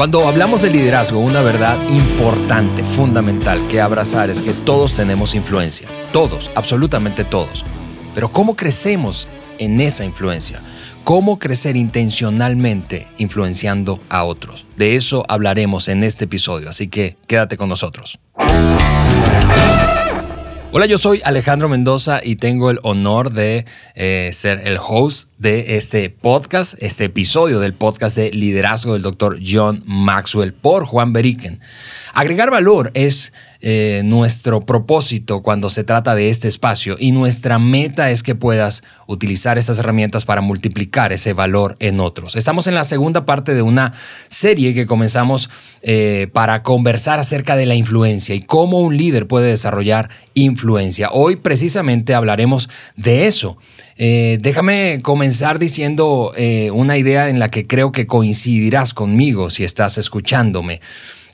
[0.00, 5.90] Cuando hablamos de liderazgo, una verdad importante, fundamental que abrazar es que todos tenemos influencia.
[6.10, 7.66] Todos, absolutamente todos.
[8.14, 9.28] Pero ¿cómo crecemos
[9.58, 10.62] en esa influencia?
[11.04, 14.64] ¿Cómo crecer intencionalmente influenciando a otros?
[14.74, 18.18] De eso hablaremos en este episodio, así que quédate con nosotros.
[20.72, 23.66] Hola, yo soy Alejandro Mendoza y tengo el honor de
[23.96, 29.40] eh, ser el host de este podcast, este episodio del podcast de liderazgo del doctor
[29.44, 31.60] John Maxwell por Juan Beriken.
[32.14, 38.10] Agregar valor es eh, nuestro propósito cuando se trata de este espacio y nuestra meta
[38.10, 42.36] es que puedas utilizar estas herramientas para multiplicar ese valor en otros.
[42.36, 43.92] Estamos en la segunda parte de una
[44.28, 45.50] serie que comenzamos
[45.82, 51.10] eh, para conversar acerca de la influencia y cómo un líder puede desarrollar influencia.
[51.12, 53.58] Hoy precisamente hablaremos de eso.
[53.98, 56.32] Eh, déjame comenzar diciendo
[56.72, 60.80] una idea en la que creo que coincidirás conmigo si estás escuchándome.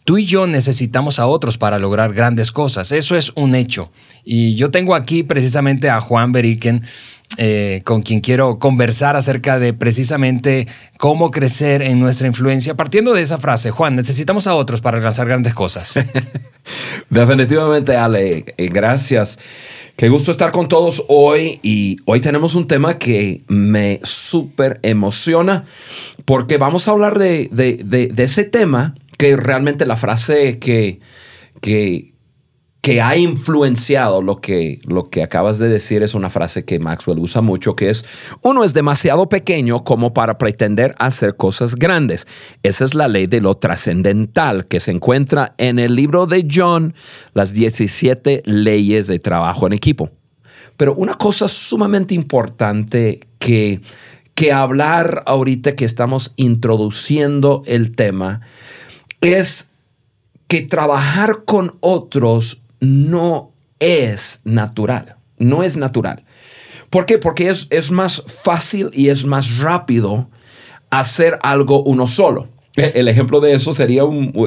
[0.06, 2.92] Tú y yo necesitamos a otros para lograr grandes cosas.
[2.92, 3.90] Eso es un hecho.
[4.22, 6.82] Y yo tengo aquí precisamente a Juan Beriken.
[7.38, 13.20] Eh, con quien quiero conversar acerca de precisamente cómo crecer en nuestra influencia, partiendo de
[13.20, 15.94] esa frase, Juan, necesitamos a otros para alcanzar grandes cosas.
[17.10, 19.40] Definitivamente, Ale, eh, gracias.
[19.96, 25.64] Qué gusto estar con todos hoy y hoy tenemos un tema que me súper emociona
[26.24, 31.00] porque vamos a hablar de, de ese tema que realmente la frase que,
[31.60, 32.14] que,
[32.86, 37.18] que ha influenciado lo que, lo que acabas de decir es una frase que Maxwell
[37.18, 38.06] usa mucho, que es,
[38.42, 42.28] uno es demasiado pequeño como para pretender hacer cosas grandes.
[42.62, 46.94] Esa es la ley de lo trascendental que se encuentra en el libro de John,
[47.34, 50.10] las 17 leyes de trabajo en equipo.
[50.76, 53.80] Pero una cosa sumamente importante que,
[54.36, 58.42] que hablar ahorita que estamos introduciendo el tema,
[59.20, 59.70] es
[60.48, 66.24] que trabajar con otros no es natural, no es natural.
[66.90, 67.18] ¿Por qué?
[67.18, 70.28] Porque es, es más fácil y es más rápido
[70.90, 72.48] hacer algo uno solo.
[72.76, 74.02] E, el ejemplo de eso sería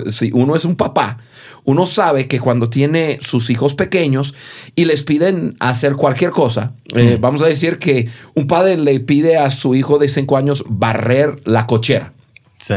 [0.07, 1.18] si uno es un papá,
[1.66, 4.36] uno sabe que cuando tiene sus hijos pequeños
[4.75, 7.22] y les piden hacer cualquier cosa, eh, mm.
[7.22, 11.41] vamos a decir que un padre le pide a su hijo de 5 años barrer
[11.46, 12.13] la cochera.
[12.57, 12.75] Sí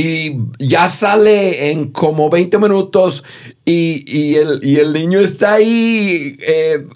[0.00, 3.22] y ya sale en como 20 minutos
[3.66, 6.86] y, el, niño está ahí, eh,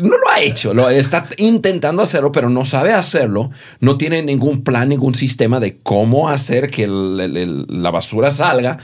[0.00, 3.50] no lo ha hecho, lo está intentando hacerlo, pero no sabe hacerlo,
[3.80, 8.78] no tiene ningún plan, ningún sistema de cómo hacer que la basura salga.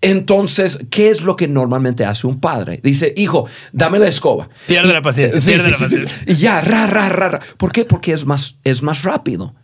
[0.00, 2.78] Entonces, ¿qué es lo que normalmente hace un padre?
[2.84, 4.48] Dice, hijo, dame la escoba.
[4.68, 6.18] Pierde la paciencia, pierde la paciencia.
[6.26, 7.84] Y ya, ra, ra, ra, ¿Por qué?
[7.84, 9.56] Porque es más, es más rápido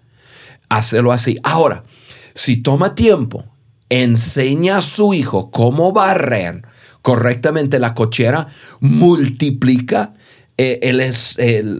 [0.68, 1.38] hacerlo así.
[1.44, 1.84] Ahora,
[2.34, 3.44] si toma tiempo,
[3.88, 6.62] enseña a su hijo cómo barrer
[7.02, 8.48] correctamente la cochera,
[8.80, 10.14] multiplica
[10.56, 10.80] eh,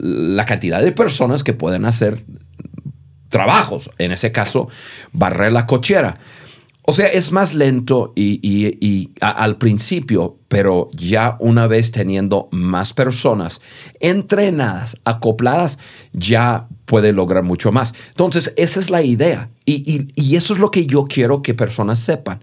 [0.03, 2.25] la cantidad de personas que pueden hacer
[3.31, 4.69] trabajos, en ese caso,
[5.13, 6.19] barrer la cochera.
[6.83, 13.63] O sea, es más lento y, al principio, pero ya una vez teniendo más personas
[14.01, 15.79] entrenadas, acopladas,
[16.13, 17.95] ya puede lograr mucho más.
[18.09, 19.51] Entonces, esa es la idea.
[19.65, 22.43] y eso es lo que yo quiero que personas sepan.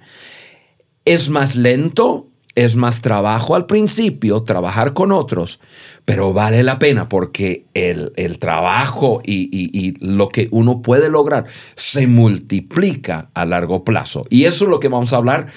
[1.06, 5.60] Es más lento, es más trabajo al principio, trabajar con otros,
[6.06, 13.30] pero vale la pena porque el, trabajo y, lo que uno puede lograr se multiplica
[13.34, 14.26] a largo plazo.
[14.30, 15.48] Y eso es lo que vamos a hablar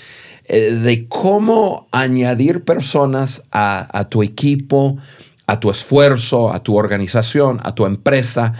[0.44, 4.96] eh, de cómo añadir personas a, a tu equipo,
[5.46, 8.54] a tu esfuerzo, a tu organización, a tu empresa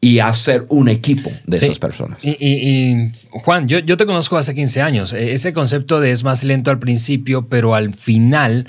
[0.00, 2.18] y hacer un equipo de esas personas.
[2.22, 5.12] Y, Juan, yo, yo, te conozco hace 15 años.
[5.12, 8.66] E, ese concepto de es más lento al principio, pero al final,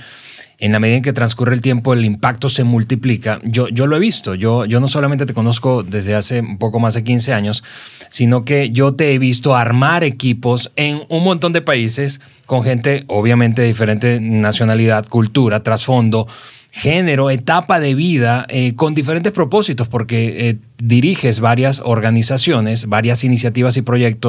[0.59, 3.39] en la medida en que transcurre el tiempo, el impacto se multiplica.
[3.45, 4.35] Yo, yo lo he visto.
[4.35, 7.63] Yo, yo no solamente te conozco desde hace un poco más de 15 años,
[8.09, 13.05] sino que yo te he visto armar equipos en un montón de países con gente,
[13.07, 16.27] obviamente, de diferente nacionalidad, cultura, trasfondo
[16.71, 23.75] género, etapa de vida, eh, con diferentes propósitos, porque eh, diriges varias organizaciones, varias iniciativas
[23.75, 23.81] y,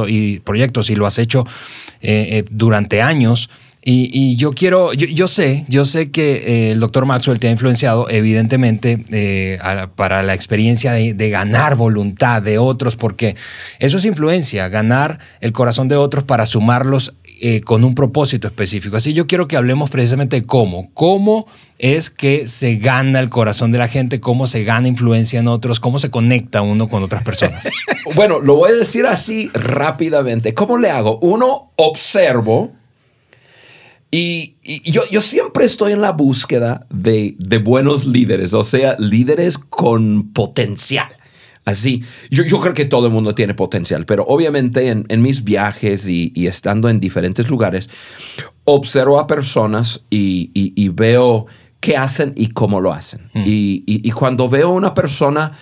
[0.09, 1.47] y proyectos, y lo has hecho
[2.01, 3.49] eh, durante años.
[3.85, 9.59] Y, yo quiero, yo, sé, yo sé que el doctor Maxwell te ha influenciado, evidentemente,
[9.97, 13.35] para la experiencia de, de, ganar voluntad de otros, porque
[13.81, 17.15] eso es influencia, ganar el corazón de otros para sumarlos
[17.45, 18.97] eh, con un propósito específico.
[18.97, 20.93] Así yo quiero que hablemos precisamente de cómo.
[20.95, 25.49] Cómo es que se gana el corazón de la gente, cómo se gana influencia en
[25.49, 27.69] otros, cómo se conecta uno con otras personas.
[28.15, 30.55] bueno, lo voy a decir así rápidamente.
[30.55, 31.19] ¿Cómo le hago?
[31.19, 32.71] Uno, observo.
[34.15, 39.57] Y, yo, yo, siempre estoy en la búsqueda de, de buenos líderes, o sea, líderes
[39.57, 41.09] con potencial.
[41.65, 45.43] Así, yo, yo, creo que todo el mundo tiene potencial, pero obviamente en, en mis
[45.43, 47.89] viajes y, y, estando en diferentes lugares,
[48.65, 51.47] observo a personas y, y veo
[51.83, 53.23] qué hacen y cómo lo hacen.
[53.35, 53.43] Hmm.
[53.45, 55.53] Y, cuando veo una persona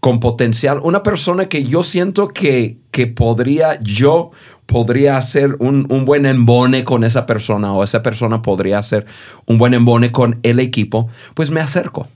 [0.00, 4.32] con potencial, una persona que yo siento que, que podría, yo
[4.70, 9.04] podría hacer un, un, buen embone con esa persona o esa persona podría hacer
[9.46, 12.06] un buen embone con el equipo, pues me acerco.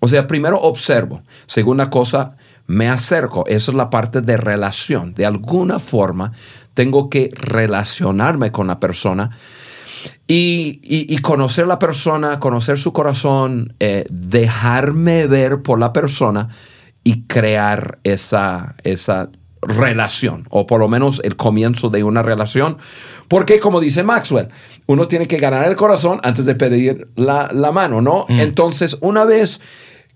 [0.00, 1.22] O sea, primero observo.
[1.46, 3.46] Segunda cosa, me acerco.
[3.46, 5.14] Esa es la parte de relación.
[5.14, 6.32] De alguna forma,
[6.74, 9.30] tengo que relacionarme con la persona
[10.26, 16.48] y, y, conocer la persona, conocer su corazón, eh, dejarme ver por la persona
[17.04, 19.30] y crear esa, esa
[19.62, 22.78] relación, o por lo menos el comienzo de una relación.
[23.28, 24.48] Porque, como dice Maxwell,
[24.86, 28.26] uno tiene que ganar el corazón antes de pedir la, la mano, ¿no?
[28.28, 28.40] Mm.
[28.40, 29.60] Entonces, una vez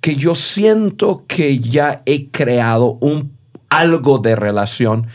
[0.00, 3.32] que yo siento que ya he creado un,
[3.68, 5.06] algo de relación,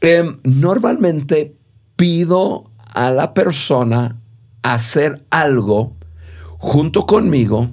[0.00, 1.54] em, normalmente
[1.96, 2.64] pido
[2.94, 4.16] a la persona
[4.62, 5.96] hacer algo
[6.58, 7.70] junto conmigo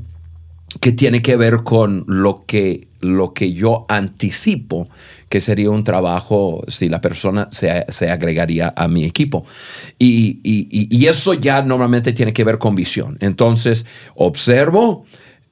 [0.82, 4.90] que tiene que ver con lo que, lo que yo anticipo
[5.30, 9.46] que sería un trabajo si la persona se, agregaría a mi equipo.
[9.98, 13.18] Y, y, eso ya normalmente tiene que ver con visión.
[13.22, 13.86] Entonces,
[14.16, 15.06] observo,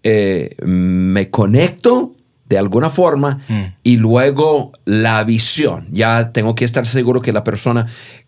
[0.04, 2.16] eh, me conecto
[2.50, 3.64] de alguna forma mm.
[3.84, 5.88] y luego la visión.
[5.92, 7.88] Ya tengo que estar seguro que la persona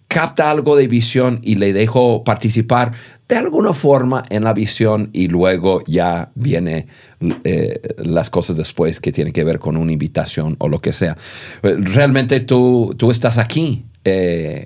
[0.10, 2.92] capta algo de visión y le dejo participar
[3.28, 6.88] de alguna forma en la visión y luego ya viene
[7.44, 11.16] eh, las cosas después que tienen que ver con una invitación o lo que sea.
[11.62, 14.66] Realmente tú, tú estás aquí eh,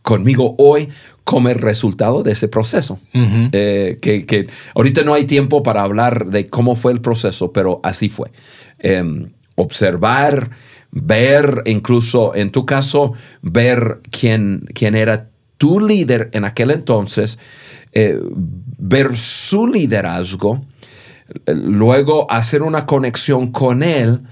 [0.00, 0.88] conmigo hoy
[1.22, 2.98] como el resultado de ese proceso.
[3.12, 8.08] Eh, que, ahorita no hay tiempo para hablar de cómo fue el proceso, pero así
[8.08, 8.32] fue.
[8.78, 10.50] Em, observar,
[10.90, 13.12] ver, incluso en tu caso,
[13.42, 17.38] ver quién, quién era tu líder en aquel entonces,
[17.92, 18.20] eh,
[18.78, 20.64] ver su liderazgo,
[21.46, 24.22] luego hacer una conexión con él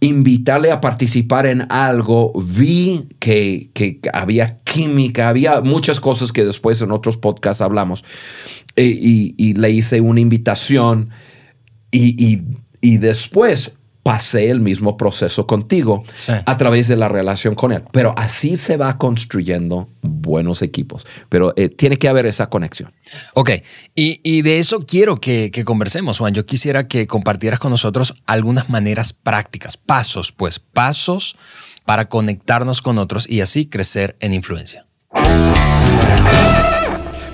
[0.00, 3.70] invitarle a participar en algo, vi que,
[4.12, 8.04] había química, había muchas cosas que después en otros podcasts hablamos,
[8.76, 11.10] eh, y, le hice una invitación
[11.90, 12.42] y,
[12.82, 13.75] y después
[14.06, 17.82] pasé el mismo proceso contigo a través de la relación con él.
[17.90, 21.04] Pero así se va construyendo buenos equipos.
[21.28, 22.92] Pero eh, tiene que haber esa conexión.
[23.34, 23.50] Ok,
[23.96, 26.34] y, de eso quiero que, que, conversemos, Juan.
[26.34, 31.36] Yo quisiera que compartieras con nosotros algunas maneras prácticas, pasos, pues, pasos
[31.84, 34.86] para conectarnos con otros y así crecer en influencia.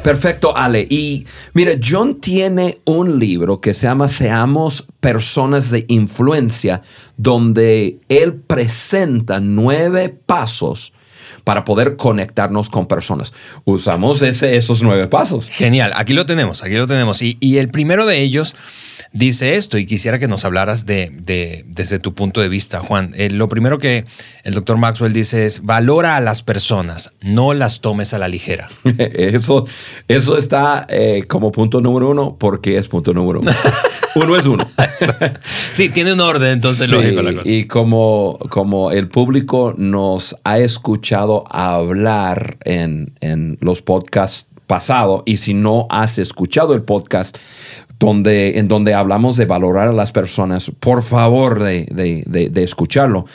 [0.02, 0.84] Perfecto, Ale.
[0.90, 6.82] Y mira, John tiene un libro que se llama Seamos Personas de Influencia,
[7.16, 10.92] donde él presenta nueve pasos
[11.44, 13.32] para poder conectarnos con personas.
[13.64, 15.48] Usamos ese, esos nueve pasos.
[15.48, 17.22] Genial, aquí lo tenemos, aquí lo tenemos.
[17.22, 18.54] Y, y el primero de ellos
[19.12, 21.10] dice esto y quisiera que nos hablaras de,
[21.66, 23.12] desde tu punto de vista, Juan.
[23.16, 24.04] Eh, lo primero que
[24.44, 28.68] el doctor Maxwell dice es, valora a las personas, no las tomes a la ligera.
[29.12, 29.66] Eso,
[30.08, 33.52] eso está eh, como punto número uno porque es punto número uno.
[34.14, 34.68] uno es uno.
[35.72, 37.48] sí, tiene un orden, entonces lógico la cosa.
[37.48, 45.36] Y como, como el público nos ha escuchado hablar en, en los podcasts pasados, y
[45.36, 47.36] si no has escuchado el podcast,
[48.02, 53.26] donde, en donde hablamos de valorar a las personas, por favor de, escucharlo.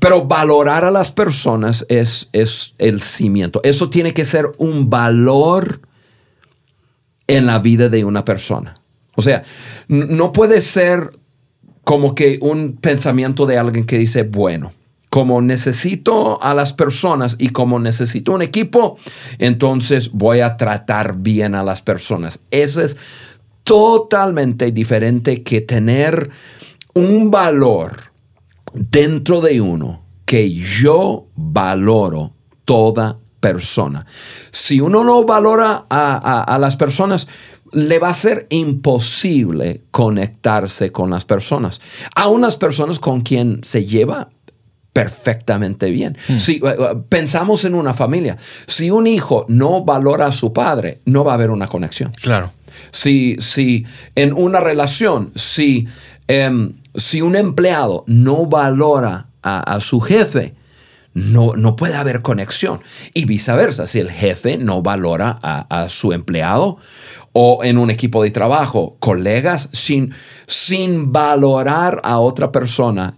[0.00, 3.60] Pero valorar a las personas es, es el cimiento.
[3.64, 5.80] Eso tiene que ser un valor
[7.26, 8.74] en la vida de una persona.
[9.14, 9.42] O sea,
[9.88, 11.12] no puede ser
[11.84, 14.72] como que un pensamiento de alguien que dice, bueno,
[15.10, 18.98] como necesito a las personas y como necesito un equipo,
[19.38, 22.40] entonces voy a tratar bien a las personas.
[22.50, 22.96] Eso es
[23.64, 26.30] totalmente diferente que tener
[26.94, 28.12] un valor
[28.72, 32.32] dentro de uno que yo valoro
[32.64, 34.06] toda persona.
[34.50, 37.28] Si uno no valora a, las personas,
[37.72, 41.80] le va a ser imposible conectarse con las personas.
[42.14, 44.30] A unas personas con quien se lleva
[44.96, 46.16] perfectamente bien.
[46.38, 51.00] Si eh, eh, pensamos en una familia, si un hijo no valora a su padre,
[51.04, 52.12] no va a haber una conexión.
[52.22, 52.54] Claro.
[52.92, 53.84] Si, si
[54.14, 55.86] en una relación, si,
[56.28, 60.54] em, si un empleado no valora a, su jefe,
[61.12, 62.80] no, no, puede haber conexión.
[63.12, 66.78] Y viceversa, si el jefe no valora a, a, su empleado
[67.32, 70.14] o en un equipo de trabajo, colegas, sin,
[70.46, 73.14] sin valorar a otra persona,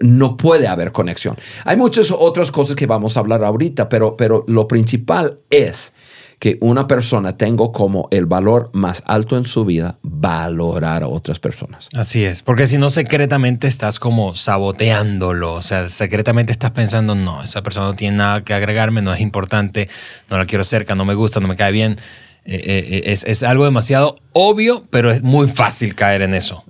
[0.00, 1.36] no puede haber conexión.
[1.64, 5.92] Hay muchas otras cosas que vamos a hablar ahorita, pero, pero lo principal es
[6.38, 11.40] que una persona tenga como el valor más alto en su vida, valorar a otras
[11.40, 11.88] personas.
[11.94, 17.42] Así es, porque si no secretamente estás como saboteándolo, o sea, secretamente estás pensando, no,
[17.42, 19.88] esa persona no tiene nada que agregarme, no es importante,
[20.30, 21.96] no la quiero cerca, no me gusta, no me cae bien.
[22.44, 26.64] Eh, eh, es, es, algo demasiado obvio, pero es muy fácil caer en eso.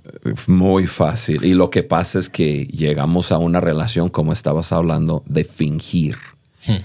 [0.47, 1.43] Muy fácil.
[1.43, 6.17] Y lo que pasa es que llegamos a una relación, como estabas hablando, de fingir.
[6.65, 6.83] Hmm.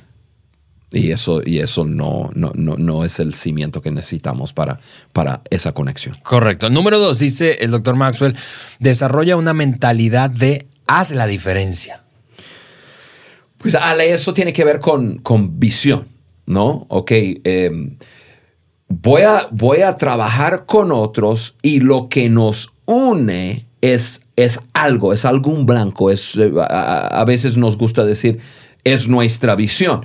[0.92, 4.78] Y eso, y eso no, no, no, no, es el cimiento que necesitamos para,
[5.12, 6.14] para esa conexión.
[6.22, 6.70] Correcto.
[6.70, 8.36] Número dos, dice el doctor Maxwell,
[8.78, 12.04] desarrolla una mentalidad de haz la diferencia.
[13.58, 16.06] Pues Ale, eso tiene que ver con, con visión,
[16.46, 16.86] ¿no?
[16.88, 17.10] Ok.
[17.12, 17.96] Em,
[19.02, 25.12] voy a, voy a trabajar con otros y lo que nos une es, es algo,
[25.12, 28.38] es algún blanco, es, a, veces nos gusta decir,
[28.84, 30.04] es nuestra visión.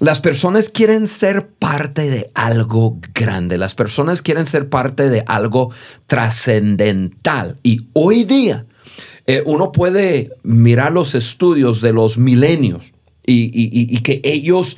[0.00, 5.70] Las personas quieren ser parte de algo grande, las personas quieren ser parte de algo
[6.06, 8.66] trascendental y hoy día
[9.26, 12.92] eh, uno puede mirar los estudios de los milenios
[13.26, 14.76] y que ellos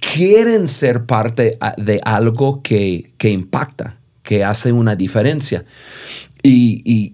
[0.00, 5.64] quieren ser parte de algo que, impacta, que hace una diferencia.
[6.42, 7.12] Y,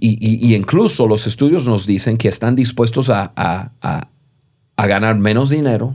[0.55, 4.11] incluso los estudios nos dicen que están dispuestos a,
[4.77, 5.95] ganar menos dinero,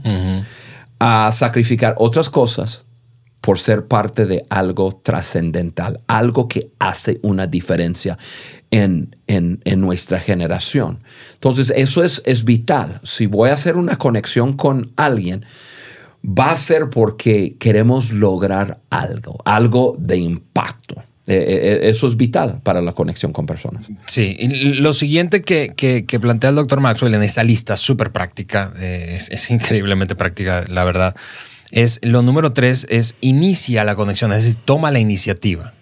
[0.98, 2.84] a sacrificar otras cosas
[3.40, 8.18] por ser parte de algo trascendental, algo que hace una diferencia
[8.70, 9.16] en,
[9.78, 11.02] nuestra generación.
[11.34, 13.00] Entonces, eso es, es vital.
[13.02, 15.46] Si voy a hacer una conexión con alguien,
[16.24, 21.02] va a ser porque queremos lograr algo, algo de impacto.
[21.26, 23.86] Eh, eh, eh, eso es vital para la conexión con personas.
[24.06, 24.36] Sí,
[24.80, 30.64] lo siguiente que, plantea el doctor Maxwell en esa lista súper práctica, es, increíblemente práctica,
[30.68, 31.14] la verdad,
[31.70, 35.74] es lo número tres, es inicia la conexión, es decir, toma la iniciativa.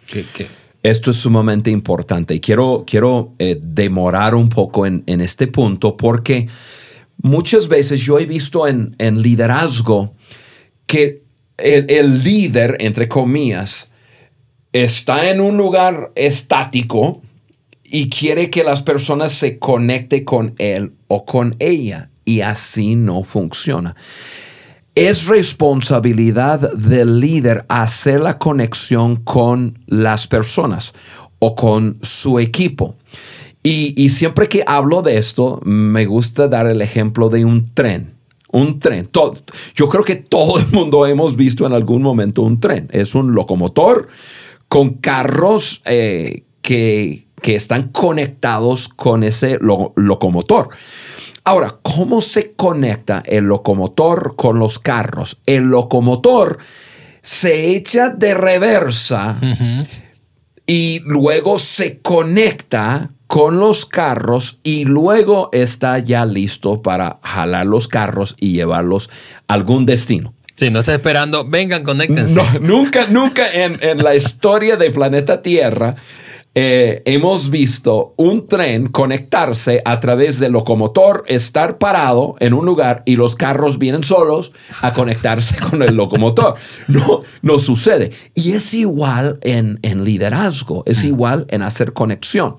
[0.83, 6.47] Esto es sumamente importante y quiero, quiero demorar un poco en, en este punto porque
[7.23, 10.14] muchas veces yo he visto en, liderazgo
[10.88, 11.23] que
[11.59, 13.88] el, líder, entre comillas,
[14.73, 17.23] está en un lugar estático
[17.85, 23.23] y quiere que las personas se conecten con él o con ella y así no
[23.23, 23.95] funciona.
[24.95, 30.92] Es responsabilidad del líder hacer la conexión con las personas
[31.38, 32.97] o con su equipo.
[33.62, 38.18] Y, siempre que hablo de esto, me gusta dar el ejemplo de un tren.
[38.50, 39.11] Un tren.
[39.75, 42.88] yo creo que todo el mundo hemos visto en algún momento un tren.
[42.93, 44.09] Es un locomotor
[44.69, 50.69] con carros eh, que, están conectados con ese locomotor.
[51.45, 55.38] Ahora, ¿cómo se conecta el locomotor con los carros?
[55.47, 56.59] El locomotor
[57.23, 59.40] se echa de reversa
[60.67, 67.87] y luego se conecta con los carros y luego está ya listo para jalar los
[67.87, 69.11] carros y llevarlos
[69.47, 70.35] a algún destino.
[70.56, 72.42] Sí, no está esperando, vengan, conéctense.
[72.61, 75.94] nunca, nunca en, en, la historia del planeta Tierra
[76.54, 83.04] eh, hemos visto un tren conectarse a través del locomotor, estar parado en un lugar
[83.06, 86.54] y los carros vienen solos a conectarse con el locomotor.
[86.88, 88.11] No, no sucede.
[88.35, 91.06] Y es igual en, en liderazgo, es mm.
[91.06, 92.56] igual en hacer conexión.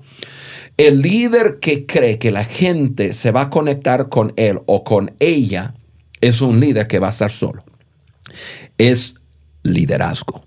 [0.80, 5.12] El líder que cree que la gente se va a conectar con él o con
[5.18, 5.74] ella
[6.22, 7.62] es un líder que va a estar solo.
[8.78, 9.16] Es
[9.62, 10.42] liderazgo.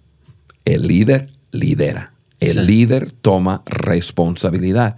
[0.65, 2.13] El líder lidera.
[2.39, 4.97] El líder toma responsabilidad.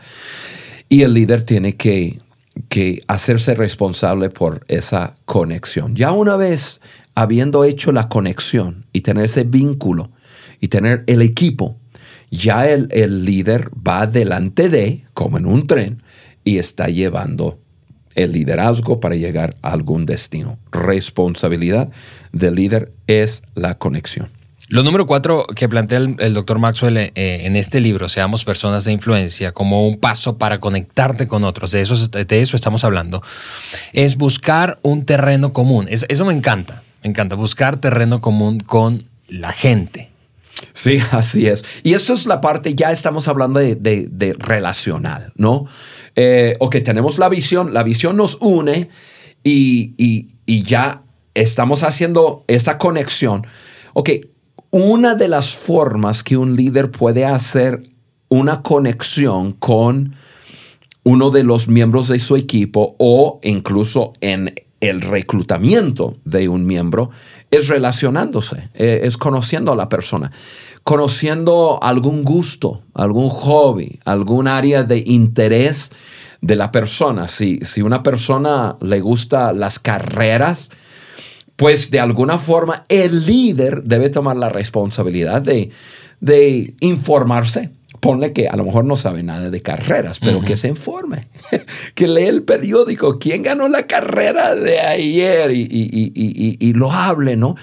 [0.87, 2.21] Y el líder tiene que,
[2.69, 5.97] que hacerse responsable por esa conexión.
[5.97, 6.79] Ya una vez
[7.13, 10.11] habiendo hecho la conexión y tener ese vínculo
[10.61, 11.75] y tener el equipo,
[12.31, 16.01] ya el, líder va delante de, como en un tren,
[16.43, 17.59] y está llevando
[18.15, 20.57] el liderazgo para llegar a algún destino.
[20.71, 21.89] Responsabilidad
[22.31, 24.29] del líder es la conexión.
[24.67, 28.93] Lo número cuatro que plantea el, doctor Maxwell eh, en este libro, Seamos personas de
[28.93, 33.21] influencia, como un paso para conectarte con otros, de eso, de eso estamos hablando,
[33.93, 35.85] es buscar un terreno común.
[35.89, 40.14] eso me encanta, me encanta, buscar terreno común con la gente.
[40.73, 41.65] Sí, así es.
[41.83, 45.65] Y eso es la parte, ya estamos hablando de, relacional, ¿no?
[46.15, 48.89] Eh, ok, tenemos la visión, la visión nos une
[49.43, 49.93] y,
[50.45, 53.45] y ya estamos haciendo esa conexión.
[53.93, 54.09] Ok,
[54.71, 57.83] una de las formas que un líder puede hacer
[58.29, 60.15] una conexión con
[61.03, 64.53] uno de los miembros de su equipo o incluso en
[64.87, 67.09] el reclutamiento de un miembro
[67.51, 70.31] es relacionándose, eh, es conociendo a la persona,
[70.83, 75.91] conociendo algún gusto, algún hobby, algún área de interés
[76.41, 77.27] de la persona.
[77.27, 80.71] Si, si una persona le gusta las carreras,
[81.55, 85.71] pues de alguna forma el líder debe tomar la responsabilidad de,
[86.79, 87.71] informarse.
[88.05, 91.25] Ponle que a lo mejor no sabe nada de carreras, pero que se informe,
[91.95, 95.67] que lee el periódico, quién ganó la carrera de ayer y,
[96.59, 97.55] y lo hable, ¿no?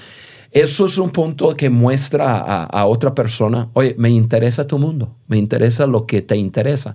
[0.53, 5.39] Eso es un punto que muestra a, otra persona, oye, me interesa tu mundo, me
[5.39, 6.95] interesa lo que te interesa.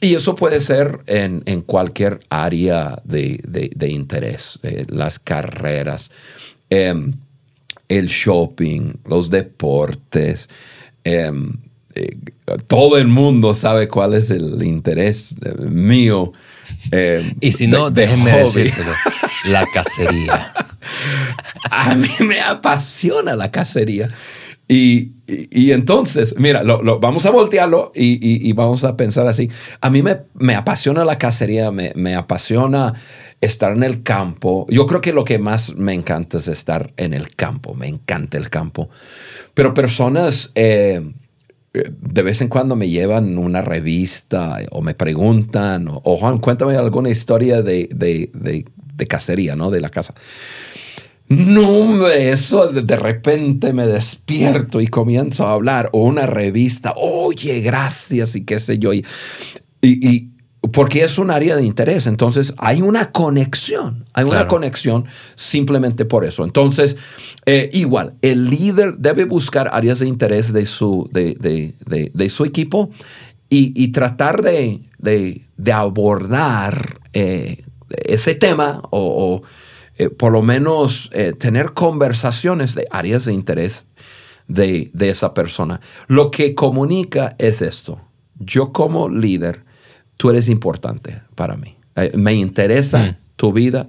[0.00, 6.10] Y eso puede ser en, cualquier área de, interés, eh, las carreras,
[6.70, 7.12] em,
[7.88, 10.48] el shopping, los deportes.
[11.04, 11.58] Em,
[11.98, 12.16] eh,
[12.66, 16.32] todo el mundo sabe cuál es el interés eh, mío.
[16.90, 18.92] Em, y si no, déjenme decírselo,
[19.46, 20.52] la cacería.
[21.70, 24.10] a mí me apasiona la cacería.
[24.70, 25.12] Y,
[25.72, 29.48] entonces, mira, lo, vamos a voltearlo y, vamos a pensar así.
[29.80, 32.92] A mí me, apasiona la cacería, me, apasiona
[33.40, 34.66] estar en el campo.
[34.68, 38.36] Yo creo que lo que más me encanta es estar en el campo, me encanta
[38.36, 38.90] el campo.
[39.54, 41.02] Pero personas eh,
[42.00, 47.10] de vez en cuando me llevan una revista o me preguntan, o, Juan, cuéntame alguna
[47.10, 49.70] historia de, de cacería, ¿no?
[49.70, 50.14] De la casa.
[51.28, 58.34] No, eso de repente me despierto y comienzo a hablar, o una revista, oye, gracias
[58.34, 58.92] y qué sé yo.
[58.94, 59.04] Y,
[60.72, 65.04] porque es un área de interés, entonces hay una conexión, hay una conexión
[65.34, 66.44] simplemente por eso.
[66.44, 66.96] Entonces,
[67.46, 72.44] eh, igual, el líder debe buscar áreas de interés de su, de, de, de, su
[72.44, 72.90] equipo
[73.48, 74.80] y, tratar de,
[75.72, 79.42] abordar eh, ese tema o
[79.96, 83.86] eh, por lo menos tener conversaciones de áreas de interés
[84.48, 85.80] de, esa persona.
[86.08, 88.00] Lo que comunica es esto.
[88.38, 89.64] Yo como líder,
[90.18, 91.76] tú eres importante para mí.
[91.96, 93.16] Eh, me interesa mm.
[93.36, 93.88] tu vida,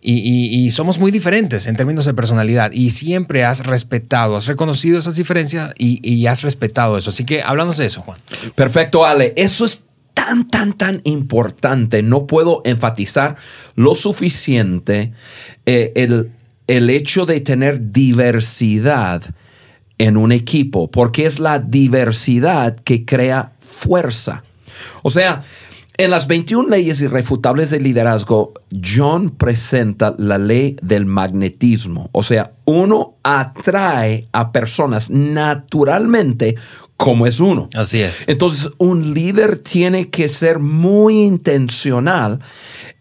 [0.03, 5.15] y, somos muy diferentes en términos de personalidad y siempre has respetado, has reconocido esas
[5.15, 7.09] diferencias y, has respetado eso.
[7.09, 8.19] Así que háblanos de eso, Juan.
[8.55, 9.33] Perfecto, Ale.
[9.35, 12.03] Eso es tan, tan, tan importante.
[12.03, 13.35] No puedo enfatizar
[13.75, 15.13] lo suficiente
[15.65, 16.31] eh, el
[16.67, 19.23] el hecho de tener diversidad
[19.97, 24.43] en un equipo, porque es la diversidad que crea fuerza.
[25.01, 25.43] O sea,
[25.97, 28.53] en las 21 leyes irrefutables de liderazgo,
[28.83, 32.09] John presenta la ley del magnetismo.
[32.13, 36.55] O sea, uno atrae a personas naturalmente
[36.97, 37.69] como es uno.
[37.75, 38.27] Así es.
[38.27, 42.39] Entonces, un líder tiene que ser muy intencional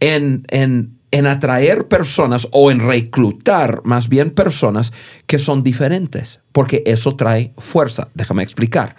[0.00, 4.92] en, en, en atraer personas o en reclutar más bien personas
[5.26, 8.08] que son diferentes, porque eso trae fuerza.
[8.14, 8.96] Déjame explicar.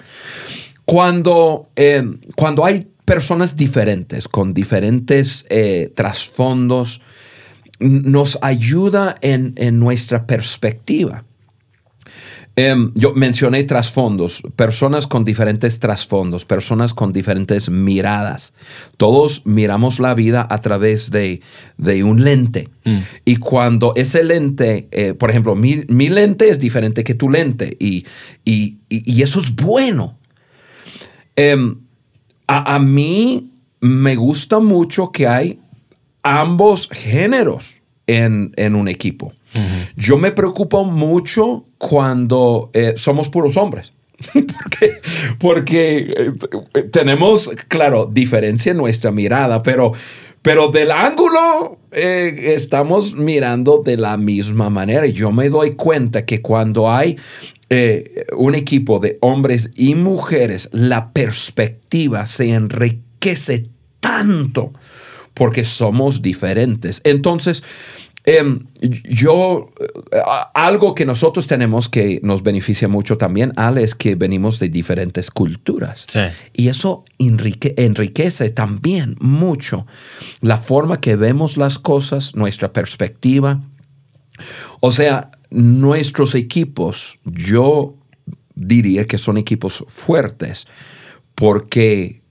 [0.85, 2.03] Cuando, eh,
[2.35, 7.01] cuando hay personas diferentes, con diferentes eh, trasfondos,
[7.79, 11.25] nos ayuda en, nuestra perspectiva.
[12.55, 18.53] Em, yo mencioné trasfondos, personas con diferentes trasfondos, personas con diferentes miradas.
[18.97, 21.41] Todos miramos la vida a través de,
[22.03, 22.69] un lente.
[22.85, 22.97] Mm.
[23.25, 28.05] Y cuando ese lente, eh, por ejemplo, mi, lente es diferente que tu lente y,
[28.45, 30.19] y eso es bueno.
[31.35, 31.82] Em,
[32.59, 35.59] a, mí me gusta mucho que hay
[36.23, 39.33] ambos géneros en, un equipo.
[39.95, 43.93] Yo me preocupo mucho cuando eh, somos puros hombres.
[44.33, 44.91] porque,
[45.39, 46.31] porque
[46.73, 49.91] eh, tenemos, claro, diferencia en nuestra mirada, pero,
[50.41, 55.05] pero del ángulo eh, estamos mirando de la misma manera.
[55.05, 57.17] Y yo me doy cuenta que cuando hay
[57.75, 63.63] eh, un equipo de hombres y mujeres, la perspectiva se enriquece
[63.99, 64.73] tanto
[65.33, 67.01] porque somos diferentes.
[67.03, 67.63] Entonces,
[68.25, 69.71] em, yo,
[70.11, 70.19] eh,
[70.53, 75.31] algo que nosotros tenemos que nos beneficia mucho también, Al, es que venimos de diferentes
[75.31, 76.05] culturas.
[76.53, 79.87] Y eso enriquece también mucho
[80.41, 83.63] la forma que vemos las cosas, nuestra perspectiva.
[84.79, 87.95] O sea, nuestros equipos, yo
[88.55, 90.67] diría que son equipos fuertes
[91.35, 92.21] porque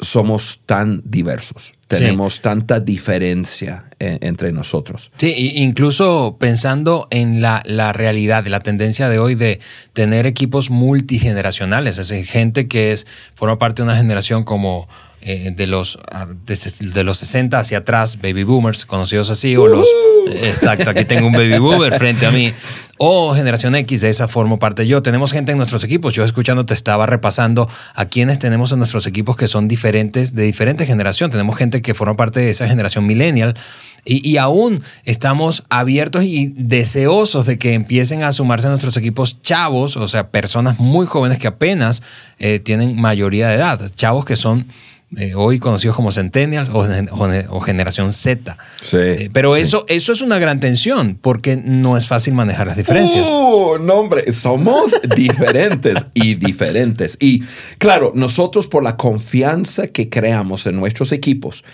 [0.00, 1.74] somos tan diversos.
[1.86, 5.10] Tenemos tanta diferencia eh, entre nosotros.
[5.18, 9.60] Sí, incluso pensando en la, la, realidad, de la tendencia de hoy de
[9.92, 14.88] tener equipos multigeneracionales, es decir, gente que es, forma parte de una generación como
[15.22, 19.86] eh, de, los, ah, de, los 60 hacia atrás, baby boomers, conocidos así, o los...
[19.86, 20.10] Uh.
[20.26, 22.52] Exacto, aquí tengo un baby boomer frente a mí.
[22.98, 25.02] O generación X, de esa forma parte yo.
[25.02, 26.12] Tenemos gente en nuestros equipos.
[26.12, 30.42] Yo escuchando te estaba repasando a quienes tenemos en nuestros equipos que son diferentes, de
[30.42, 31.30] diferente generación.
[31.30, 33.56] Tenemos gente que forma parte de esa generación millennial.
[34.04, 39.96] Y, aún estamos abiertos y deseosos de que empiecen a sumarse a nuestros equipos chavos,
[39.98, 42.02] o sea, personas muy jóvenes que apenas
[42.38, 44.68] eh, tienen mayoría de edad, chavos que son
[45.16, 48.56] eh, hoy conocidos como Centennials o, Generación Z.
[48.92, 53.28] Eh, pero Eso, eso es una gran tensión porque no es fácil manejar las diferencias.
[53.28, 57.16] Uh, no, hombre, somos diferentes y diferentes.
[57.20, 57.42] Y
[57.78, 61.64] claro, nosotros por la confianza que creamos en nuestros equipos,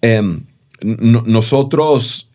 [0.00, 0.44] em,
[0.80, 2.28] nosotros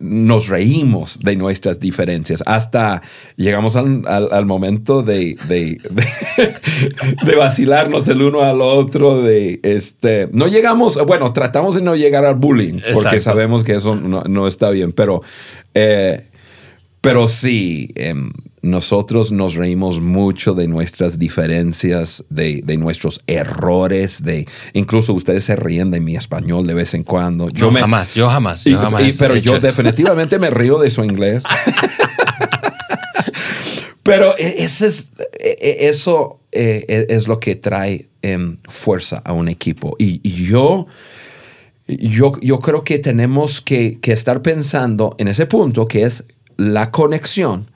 [0.00, 3.02] nos reímos de nuestras diferencias, hasta
[3.36, 5.36] llegamos al, momento de,
[7.24, 12.24] de, vacilarnos el uno al otro, de este, no llegamos, bueno, tratamos de no llegar
[12.24, 15.22] al bullying, porque sabemos que eso no, está bien, pero,
[15.74, 16.26] eh,
[17.00, 18.30] pero sí, em,
[18.64, 25.90] nosotros nos reímos mucho de nuestras diferencias, de, nuestros errores, de incluso ustedes se ríen
[25.90, 27.50] de mi español de vez en cuando.
[27.50, 29.16] Yo jamás, yo jamás, yo jamás.
[29.18, 31.42] pero yo definitivamente me río de su inglés.
[34.02, 39.48] pero e, ese es, e, e, eso es lo que trae em, fuerza a un
[39.48, 39.94] equipo.
[39.98, 40.86] Y, yo,
[41.86, 46.24] yo, yo creo que tenemos que, que estar pensando en ese punto que es
[46.56, 47.73] la conexión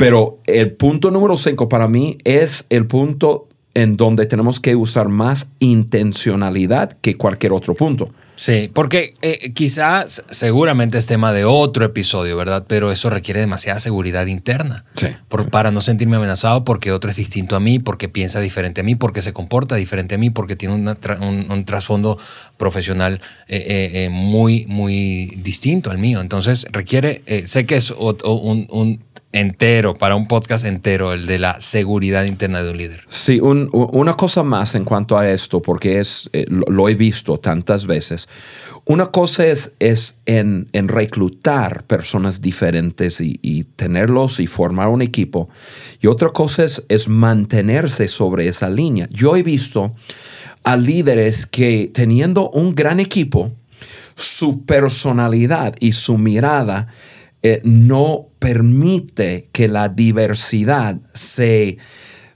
[0.00, 5.08] pero el punto número cinco para mí es el punto en donde tenemos que usar
[5.08, 8.10] más intencionalidad que cualquier otro punto.
[8.40, 12.64] Sí, porque eh, quizás seguramente es tema de otro episodio, ¿verdad?
[12.66, 14.86] Pero eso requiere demasiada seguridad interna.
[14.96, 15.08] Sí.
[15.50, 18.94] para no sentirme amenazado porque otro es distinto a mí, porque piensa diferente a mí,
[18.94, 22.18] porque se comporta diferente a mí, porque tiene un, trasfondo
[22.56, 26.22] profesional eh, eh, muy, muy distinto al mío.
[26.22, 29.00] Entonces requiere, sé que es un
[29.32, 33.04] entero, para un podcast entero, el de la seguridad interna de un líder.
[33.08, 37.86] Sí, una cosa más en cuanto a esto, porque es, eh, lo, he visto tantas
[37.86, 38.28] veces.
[38.84, 45.48] Una cosa es, es en, reclutar personas diferentes y, tenerlos y formar un equipo.
[46.00, 49.08] Y otra cosa es, es mantenerse sobre esa línea.
[49.10, 49.94] Yo he visto
[50.64, 53.52] a líderes que teniendo un gran equipo,
[54.16, 56.88] su personalidad y su mirada
[57.42, 61.78] eh, no permite que la diversidad se,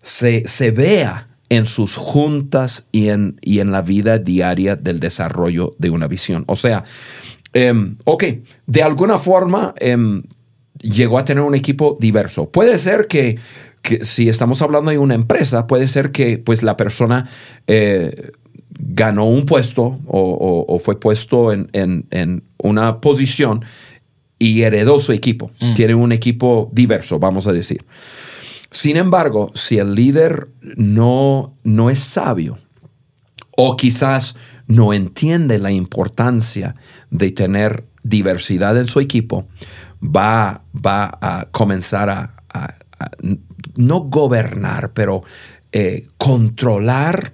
[0.03, 5.75] se, se vea en sus juntas y en, y en la vida diaria del desarrollo
[5.79, 6.45] de una visión.
[6.47, 6.85] O sea,
[7.53, 8.25] em, ok,
[8.67, 10.23] de alguna forma em,
[10.81, 12.51] llegó a tener un equipo diverso.
[12.51, 13.39] Puede ser que,
[14.03, 17.29] si estamos hablando de una empresa, puede ser que pues la persona
[17.67, 18.33] eh,
[18.71, 23.65] ganó un puesto o, fue puesto en, una posición
[24.45, 25.53] y heredó su equipo.
[25.59, 25.73] Mm.
[25.73, 27.83] Tiene un equipo diverso, vamos a decir.
[28.71, 32.59] Sin embargo, si el líder no, no es sabio
[33.57, 36.75] o quizás no entiende la importancia
[37.11, 39.47] de tener diversidad en su equipo,
[40.03, 42.31] va, va a comenzar a,
[43.77, 45.25] no gobernar, pero
[45.73, 47.33] eh, controlar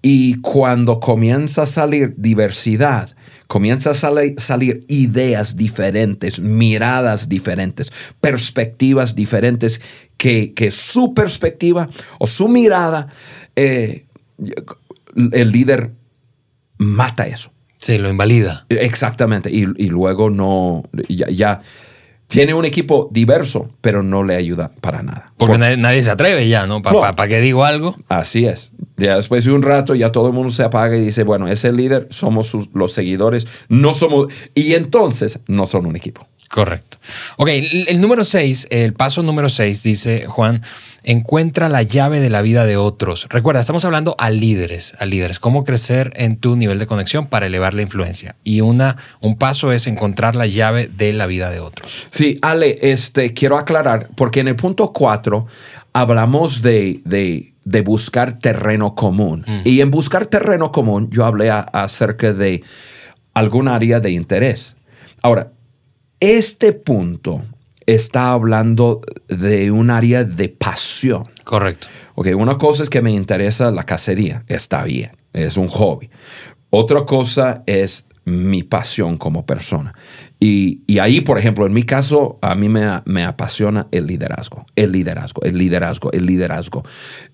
[0.00, 3.10] y cuando comienza a salir diversidad,
[3.48, 9.80] comienza a salir, ideas diferentes, miradas diferentes, perspectivas diferentes,
[10.16, 13.08] que, su perspectiva o su mirada,
[13.56, 14.04] eh,
[15.32, 15.90] el líder
[16.76, 17.50] mata eso.
[17.78, 18.66] Sí, lo invalida.
[18.68, 19.50] Exactamente.
[19.50, 21.60] Y, luego no, ya,
[22.28, 25.32] tiene un equipo diverso, pero no le ayuda para nada.
[25.38, 26.82] Porque nadie, se atreve ya, ¿no?
[26.82, 27.28] ¿Para no.
[27.28, 27.96] qué digo algo?
[28.08, 28.70] Así es.
[28.98, 31.72] Ya después de un rato ya todo el mundo se apaga y dice, bueno, ese
[31.72, 34.28] líder somos los seguidores, no somos...
[34.54, 36.26] Y entonces no son un equipo.
[36.48, 36.98] Correcto.
[37.36, 40.62] Ok, el, número 6, el paso número 6 dice Juan,
[41.08, 43.26] encuentra la llave de la vida de otros.
[43.30, 47.46] Recuerda, estamos hablando a líderes, a líderes, cómo crecer en tu nivel de conexión para
[47.46, 48.36] elevar la influencia.
[48.44, 52.06] Y una, un paso es encontrar la llave de la vida de otros.
[52.10, 55.46] Sí, Ale, este, quiero aclarar, porque en el punto 4
[55.94, 59.44] hablamos de, de, buscar terreno común.
[59.46, 59.60] Mm.
[59.64, 62.62] Y en buscar terreno común yo hablé acerca de
[63.32, 64.76] algún área de interés.
[65.22, 65.52] Ahora,
[66.20, 67.44] este punto
[67.88, 71.30] está hablando de un área de pasión.
[71.42, 71.88] Correcto.
[72.16, 76.10] Ok, una cosa es que me interesa la cacería, está bien, es un hobby.
[76.68, 79.92] Otra cosa es mi pasión como persona.
[80.40, 85.42] Y, ahí, por ejemplo, en mi caso, a mí me, apasiona el liderazgo, el liderazgo,
[85.42, 86.84] el liderazgo, el liderazgo.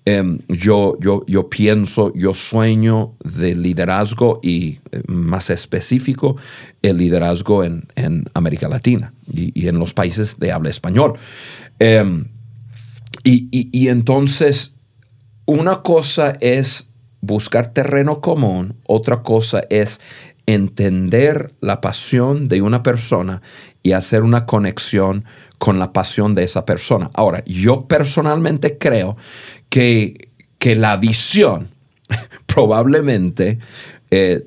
[0.05, 6.37] Em, yo, yo, yo pienso, yo sueño de liderazgo y eh, más específico,
[6.81, 7.83] el liderazgo en,
[8.33, 11.13] América Latina y, en los países de habla español.
[11.77, 12.25] Em,
[13.23, 14.75] y entonces,
[15.45, 16.87] una cosa es
[17.25, 19.99] buscar terreno común, otra cosa es
[20.45, 23.41] entender la pasión de una persona
[23.83, 25.25] y hacer una conexión
[25.57, 27.09] con la pasión de esa persona.
[27.13, 29.17] Ahora, yo personalmente creo
[29.69, 31.69] que, que la visión
[32.45, 33.59] probablemente
[34.11, 34.45] eh,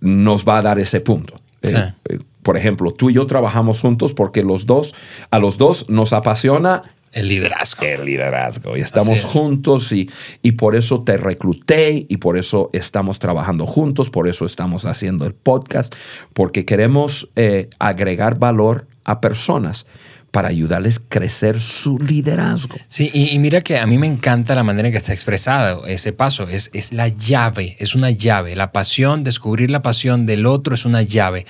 [0.00, 1.40] nos va a dar ese punto.
[1.62, 4.94] Eh, eh, por ejemplo, tú y yo trabajamos juntos porque los dos,
[5.30, 7.84] a los dos nos apasiona el liderazgo.
[7.84, 8.76] El liderazgo.
[8.76, 10.10] Y estamos juntos y,
[10.42, 15.26] y, por eso te recluté y por eso estamos trabajando juntos, por eso estamos haciendo
[15.26, 15.94] el podcast,
[16.32, 19.86] porque queremos eh, agregar valor a personas
[20.30, 22.76] para ayudarles a crecer su liderazgo.
[22.88, 26.12] Sí, y, mira que a mí me encanta la manera en que está expresado ese
[26.12, 26.48] paso.
[26.48, 28.54] Es, es la llave, es una llave.
[28.54, 31.46] La pasión, descubrir la pasión del otro es una llave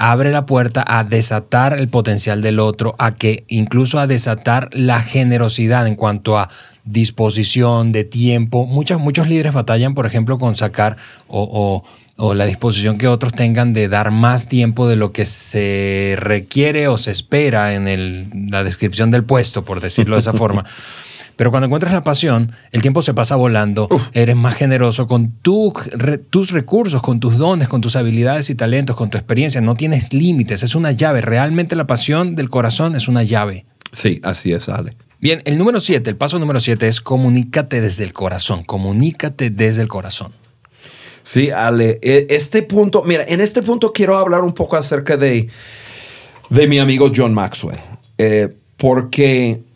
[0.00, 5.02] abre la puerta a desatar el potencial del otro, a que incluso a desatar la
[5.02, 6.50] generosidad en cuanto a
[6.84, 8.64] disposición de tiempo.
[8.64, 11.82] Muchos, muchos líderes batallan, por ejemplo, con sacar o,
[12.16, 16.96] la disposición que otros tengan de dar más tiempo de lo que se requiere o
[16.96, 20.64] se espera en la descripción del puesto, por decirlo de esa forma.
[21.38, 25.72] Pero cuando encuentras la pasión, el tiempo se pasa volando, eres más generoso con tus
[25.92, 29.60] recursos, con tus dones, con tus habilidades y talentos, con tu experiencia.
[29.60, 31.20] No tienes límites, es una llave.
[31.20, 33.66] Realmente la pasión del corazón es una llave.
[33.92, 34.96] Sí, así es, Ale.
[35.20, 39.82] Bien, el número siete, el paso número siete es comunícate desde el corazón, comunícate desde
[39.82, 40.32] el corazón.
[41.22, 45.48] Sí, Ale, e, este punto, mira, en este punto quiero hablar un poco acerca de,
[46.50, 47.78] de mi amigo John Maxwell,
[48.18, 49.67] eh, porque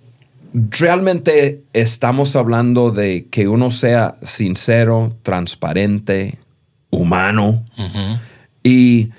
[0.53, 6.39] realmente estamos hablando de que uno sea sincero, transparente,
[6.91, 7.65] humano.
[8.63, 9.11] Y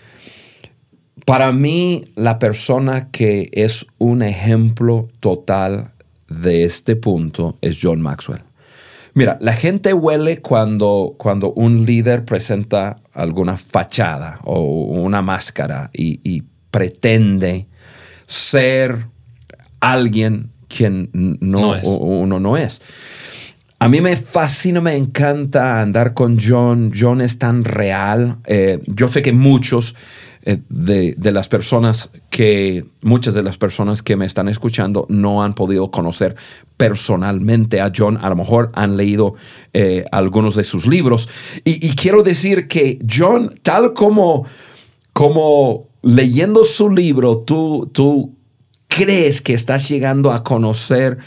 [1.25, 5.91] para mí, la persona que es un ejemplo total
[6.27, 8.41] de este punto es John Maxwell.
[9.15, 16.43] Mira, la gente huele cuando, cuando un líder presenta alguna fachada o una máscara y
[16.71, 17.67] pretende
[18.25, 19.05] ser
[19.79, 22.81] alguien quien no, uno no es.
[23.79, 26.91] A mí me fascina, me encanta andar con John.
[26.97, 28.37] John es tan real.
[28.45, 29.95] Eh, yo sé que muchos
[30.45, 35.43] eh, de, de, las personas que, muchas de las personas que me están escuchando no
[35.43, 36.35] han podido conocer
[36.77, 39.35] personalmente a John, a lo mejor han leído
[39.73, 41.27] eh, algunos de sus libros.
[41.65, 44.45] Y, y, quiero decir que John, tal como,
[45.11, 48.35] como leyendo su libro, tú, tú
[48.95, 51.17] crees que estás llegando a conocer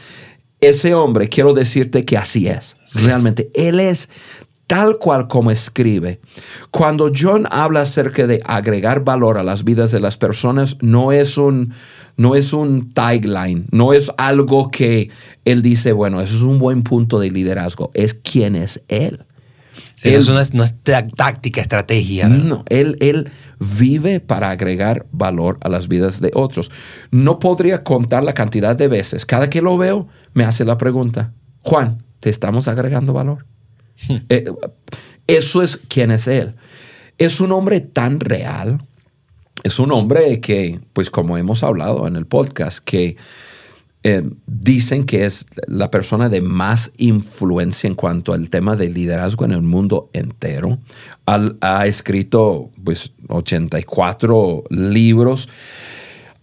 [0.61, 2.76] ese hombre, quiero decirte que así es.
[2.94, 4.09] Realmente, él es
[4.66, 6.20] tal cual como escribe.
[6.70, 11.38] Cuando John habla acerca de agregar valor a las vidas de las personas, no es
[11.38, 11.74] un,
[12.16, 15.11] no es un tagline, no es algo que
[15.44, 19.24] él dice, bueno, eso es un buen punto de liderazgo, es quién es él.
[20.03, 20.75] Él no, es, no, es,
[21.17, 22.29] táctica, estrategia.
[22.29, 26.71] No, él, él vive para agregar valor a las vidas de otros.
[27.11, 29.25] No podría contar la cantidad de veces.
[29.25, 31.33] Cada que lo veo, me hace la pregunta,
[31.63, 33.47] Juan, ¿te estamos agregando valor?
[34.29, 34.45] Eh,
[35.27, 36.55] eso es quién es él.
[37.19, 38.83] Es un hombre tan real.
[39.63, 43.17] Es un hombre que, pues como hemos hablado en el podcast, que
[44.09, 49.45] eh, dicen que es la persona de más influencia en cuanto al tema de liderazgo
[49.45, 50.79] en el mundo entero.
[51.27, 55.49] ha escrito pues 84 libros,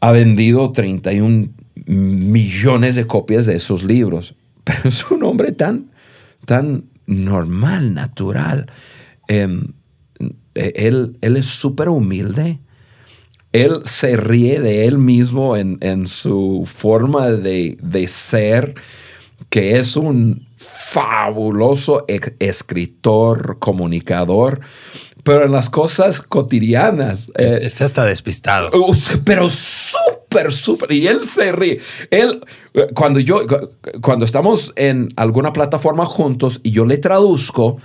[0.01, 1.51] ha vendido 31
[1.85, 5.89] millones de copias de esos libros, pero es un hombre tan,
[6.43, 8.69] tan normal, natural.
[9.29, 9.71] Em,
[10.53, 12.59] e, él, él, es súper humilde.
[13.53, 18.73] Él se ríe de él mismo en, su forma de, ser,
[19.49, 22.05] que es un fabuloso
[22.39, 24.59] escritor, comunicador,
[25.21, 27.31] pero en las cosas cotidianas.
[27.35, 28.71] Es, eh, hasta despistado.
[29.23, 30.91] Pero súper, súper.
[30.91, 31.79] Y él se ríe.
[32.09, 32.41] Él,
[32.95, 33.45] cuando yo,
[34.01, 37.77] cuando estamos en alguna plataforma juntos y yo le traduzco,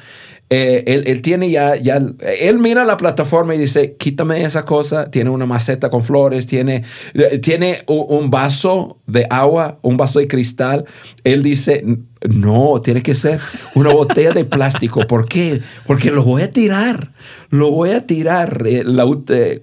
[0.50, 5.28] eh, él, tiene ya, ya, él mira la plataforma y dice, quítame esa cosa, tiene
[5.28, 10.86] una maceta con flores, tiene, eh, tiene un vaso de agua, un vaso de cristal.
[11.22, 11.84] Él dice,
[12.26, 13.40] no, tiene que ser
[13.74, 15.00] una botella de plástico.
[15.00, 15.60] ¿Por qué?
[15.86, 17.12] Porque lo voy a tirar,
[17.50, 18.62] lo voy a tirar.
[18.66, 19.62] Eh,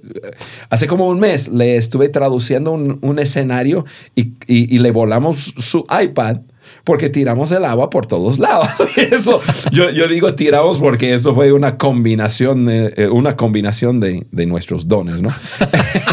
[0.69, 6.41] hace como un mes le estuve traduciendo un, escenario y le volamos su iPad
[6.83, 8.67] porque tiramos el agua por todos lados.
[8.97, 15.21] Eso, yo, digo tiramos porque eso fue una combinación, eh, una combinación de, nuestros dones,
[15.21, 15.29] ¿no?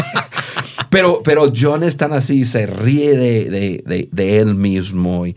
[0.89, 5.25] pero, pero John es así, se ríe de, de, de él mismo.
[5.25, 5.35] Y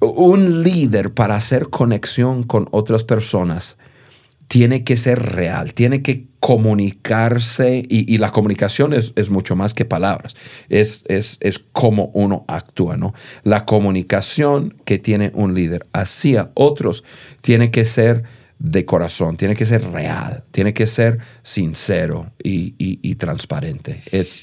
[0.00, 3.78] un líder para hacer conexión con otras personas
[4.52, 10.36] tiene que ser real, tiene que comunicarse y, la comunicación es, mucho más que palabras,
[10.68, 13.14] es, es, es cómo uno actúa, ¿no?
[13.44, 17.02] La comunicación que tiene un líder hacia otros
[17.40, 18.24] tiene que ser
[18.58, 24.42] de corazón, tiene que ser real, tiene que ser sincero y, transparente, es,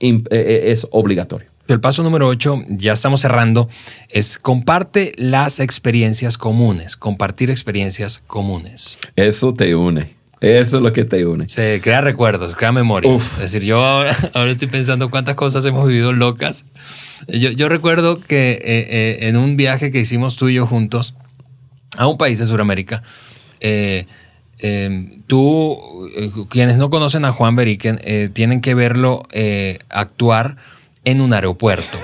[0.00, 1.48] e, e, es obligatorio.
[1.68, 3.68] El paso número 8, ya estamos cerrando,
[4.08, 8.98] es comparte las experiencias comunes, compartir experiencias comunes.
[9.16, 10.16] Eso te une.
[10.40, 11.46] Eso es lo que te une.
[11.46, 13.14] Se crea recuerdos, crea memoria.
[13.14, 16.64] Es decir, yo ahora, estoy pensando cuántas cosas hemos vivido locas.
[17.28, 21.14] Yo, recuerdo que eh, eh, en un viaje que hicimos tú y yo juntos
[21.98, 23.02] a un país de Sudamérica,
[23.60, 24.06] eh,
[25.26, 25.78] tú,
[26.48, 28.00] quienes no conocen a Juan Beriken,
[28.32, 29.24] tienen que verlo
[29.90, 30.56] actuar
[31.04, 31.98] en un aeropuerto.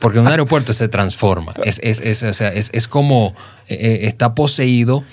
[0.00, 1.54] Porque un aeropuerto se transforma.
[1.64, 3.34] Es, es, es, o sea, es como
[3.68, 5.04] está poseído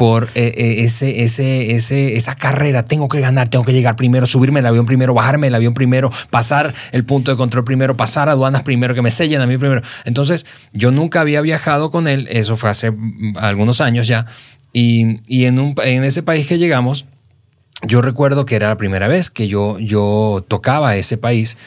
[0.00, 2.86] por eh, eh, ese, ese, ese, esa carrera.
[2.86, 6.10] Tengo que ganar, tengo que llegar primero, subirme el avión primero, bajarme el avión primero,
[6.30, 9.82] pasar el punto de control primero, pasar aduanas primero, que me sellen a mí primero.
[10.06, 14.24] Entonces, yo nunca había viajado con él, eso fue hace mm, algunos años ya,
[14.72, 17.04] y, y en, un, en ese país que llegamos,
[17.82, 21.58] yo recuerdo que era la primera vez que yo, yo tocaba ese país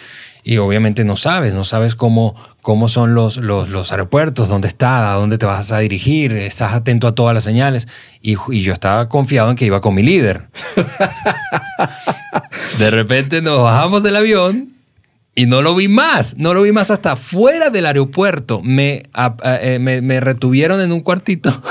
[0.43, 5.15] y obviamente no sabes, no sabes cómo, cómo son los, los, aeropuertos, dónde está, a
[5.15, 7.87] dónde te vas a dirigir, estás atento a todas las señales.
[8.21, 10.49] Y, yo estaba confiado en que iba con mi líder.
[12.77, 14.73] De repente nos bajamos del avión
[15.33, 18.61] y no lo vi más, no lo vi más hasta fuera del aeropuerto.
[18.61, 19.03] Me,
[19.61, 21.49] eh, me, me retuvieron en un cuartito.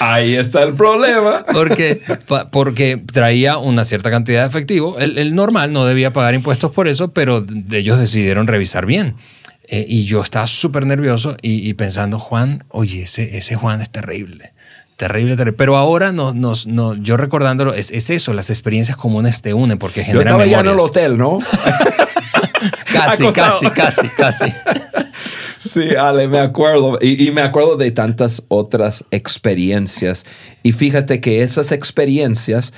[0.00, 1.44] Ahí está el problema.
[1.52, 2.02] Porque,
[2.50, 4.98] porque traía una cierta cantidad de efectivo.
[4.98, 9.16] El, normal no debía pagar impuestos por eso, pero ellos decidieron revisar bien.
[9.68, 14.52] Eh, y yo estaba súper nervioso y, pensando, Juan, oye, ese, ese Juan es terrible.
[14.96, 15.56] Terrible, terrible.
[15.56, 16.34] Pero ahora nos,
[16.66, 20.46] nos, yo recordándolo, es, es, eso, las experiencias comunes te unen porque generan Yo estaba
[20.46, 21.38] ya en el hotel, ¿no?
[22.92, 24.44] casi, casi, casi, casi.
[25.64, 26.98] Sí, Ale, me acuerdo.
[27.00, 30.26] Y, me acuerdo de tantas otras experiencias.
[30.64, 32.72] Y fíjate que esas experiencias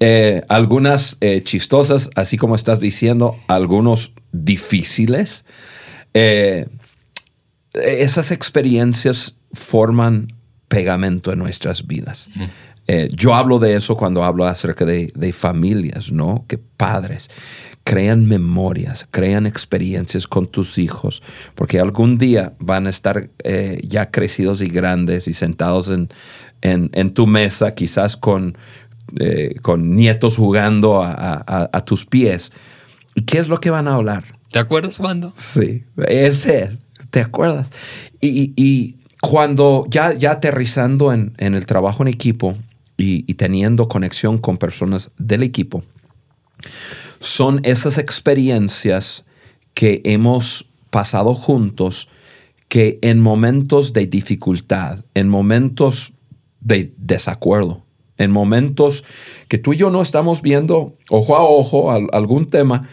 [0.00, 5.44] Eh, algunas eh, chistosas, así como estás diciendo, algunos difíciles.
[6.14, 6.68] Eh,
[7.74, 10.28] esas experiencias forman
[10.68, 12.28] pegamento en nuestras vidas.
[13.10, 16.44] yo hablo de eso cuando hablo acerca de, de, familias, ¿no?
[16.46, 17.28] Que padres
[17.88, 21.22] crean memorias, crean experiencias con tus hijos,
[21.54, 23.30] porque algún día van a estar
[23.82, 26.10] ya crecidos y grandes y sentados en,
[26.60, 28.58] en, en tu mesa, quizás con,
[29.18, 32.52] eh, con nietos jugando a, tus pies.
[33.14, 34.24] ¿Y qué es lo que van a hablar?
[34.50, 35.32] ¿Te acuerdas cuando?
[35.38, 36.78] Sí, ese es,
[37.10, 37.72] ¿te acuerdas?
[38.20, 42.54] Y, cuando ya, ya aterrizando en, el trabajo en equipo
[42.98, 45.84] y, teniendo conexión con personas del equipo,
[47.20, 49.24] son esas experiencias
[49.74, 52.08] que hemos pasado juntos
[52.68, 56.12] que en momentos de dificultad, en momentos
[56.60, 57.84] de desacuerdo,
[58.18, 59.04] en momentos
[59.48, 62.88] que tú y yo no estamos viendo ojo a ojo algún tema,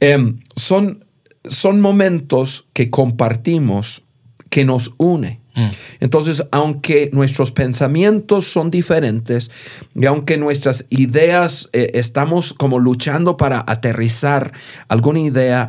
[0.00, 1.04] em, son,
[1.44, 4.02] son momentos que compartimos
[4.48, 5.41] que nos une.
[5.54, 5.68] Mm.
[6.00, 9.50] Entonces, aunque nuestros pensamientos son diferentes
[9.94, 14.52] y aunque nuestras ideas eh, estamos como luchando para aterrizar
[14.88, 15.68] alguna idea,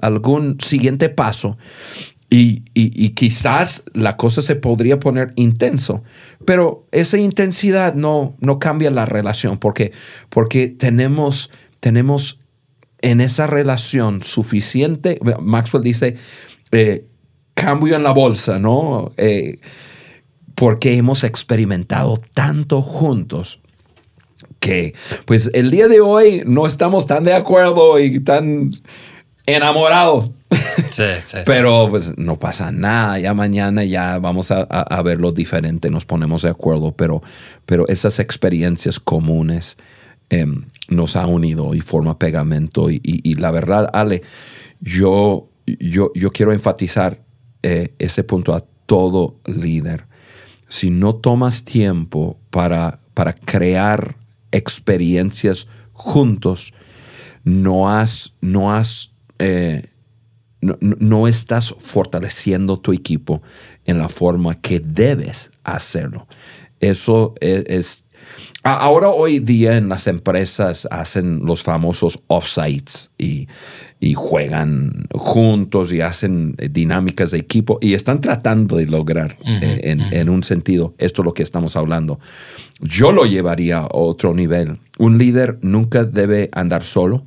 [0.00, 1.56] algún siguiente paso,
[2.30, 6.02] y, quizás la cosa se podría poner intenso,
[6.44, 9.92] pero esa intensidad no, no cambia la relación porque,
[10.30, 12.40] porque tenemos, tenemos
[13.02, 16.16] en esa relación suficiente, Maxwell dice,
[16.72, 17.06] eh,
[17.54, 19.12] cambio en la bolsa, ¿no?
[19.16, 19.58] Eh,
[20.54, 23.60] porque hemos experimentado tanto juntos
[24.60, 24.94] que
[25.24, 28.70] pues el día de hoy no estamos tan de acuerdo y tan
[29.46, 30.30] enamorados
[31.46, 36.50] Pero pues no pasa nada, ya mañana ya vamos a, verlo diferente, nos ponemos de
[36.50, 37.22] acuerdo, pero,
[37.66, 39.76] pero esas experiencias comunes
[40.30, 42.88] em, nos ha unido y forma pegamento.
[42.90, 44.22] Y, la verdad, Ale,
[44.80, 47.18] yo, yo, yo quiero enfatizar
[47.64, 50.06] eh, ese punto a todo líder.
[50.68, 54.16] Si no tomas tiempo para, para crear
[54.52, 56.74] experiencias juntos,
[57.42, 59.88] no has, no has eh,
[60.60, 63.42] no, estás fortaleciendo tu equipo
[63.84, 66.26] en la forma que debes hacerlo.
[66.80, 68.03] Eso e, es,
[68.64, 73.46] ahora hoy día en las empresas hacen los famosos offsites y,
[74.00, 80.00] y juegan juntos y hacen dinámicas de equipo y están tratando de lograr eh, en,
[80.00, 82.18] en, un sentido esto es lo que estamos hablando.
[82.80, 84.78] Yo lo llevaría a otro nivel.
[84.98, 87.26] Un líder nunca debe andar solo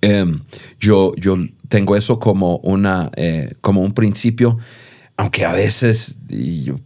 [0.00, 0.40] Em,
[0.78, 1.36] yo, yo
[1.68, 4.58] tengo eso como, una, eh, como un principio,
[5.16, 6.18] aunque a veces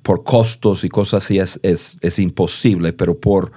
[0.03, 3.53] por costos y cosas así es, es, imposible, pero por,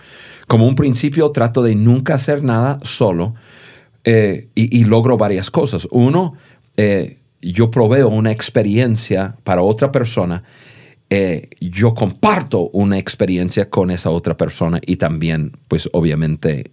[0.47, 3.35] como un principio trato de nunca hacer nada solo
[4.03, 5.87] eh, y, logro varias cosas.
[5.91, 6.33] Uno,
[6.75, 10.43] eh, yo proveo una experiencia para otra persona.
[11.61, 16.71] yo comparto una experiencia con esa otra persona y también, pues obviamente,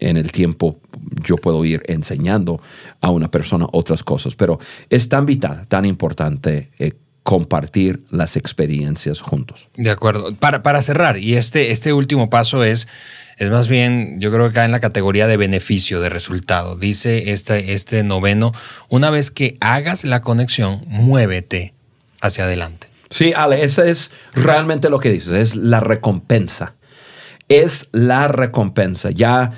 [0.00, 0.80] en el tiempo
[1.22, 2.60] yo puedo ir enseñando
[3.00, 4.58] a una persona otras cosas, pero
[4.88, 6.92] es tan vital, tan importante eh,
[7.22, 9.68] compartir las experiencias juntos.
[9.76, 10.34] De acuerdo.
[10.34, 12.88] Para, para cerrar, y este, este último paso es,
[13.36, 16.76] es más bien, yo creo que cae en la categoría de beneficio, de resultado.
[16.76, 18.52] Dice este, este noveno,
[18.88, 21.74] una vez que hagas la conexión, muévete
[22.20, 22.88] hacia adelante.
[23.10, 26.74] Sí, Ale, eso es realmente lo que dices, es la recompensa.
[27.48, 29.10] Es la recompensa.
[29.10, 29.52] Ya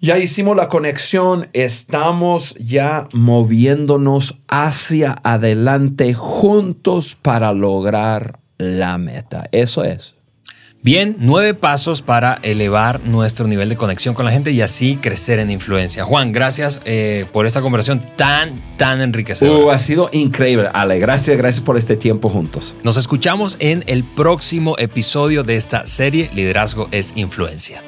[0.00, 9.48] ya hicimos la conexión, estamos ya moviéndonos hacia adelante juntos para lograr la meta.
[9.52, 10.16] Eso es.
[10.82, 15.40] Bien, nueve pasos para elevar nuestro nivel de conexión con la gente y así crecer
[15.40, 16.04] en influencia.
[16.04, 19.64] Juan, gracias eh, por esta conversación tan, tan enriquecedora.
[19.64, 21.00] Uh, ha sido increíble, Ale.
[21.00, 22.76] Gracias, gracias por este tiempo juntos.
[22.84, 27.82] Nos escuchamos en el próximo episodio de esta serie Liderazgo es Influencia.